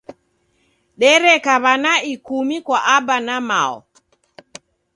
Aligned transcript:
Dereka 1.01 1.53
w'ana 1.63 1.93
ikumi 2.13 2.57
kwa 2.65 2.79
Aba 2.95 3.17
na 3.25 3.35
Mao. 3.49 3.77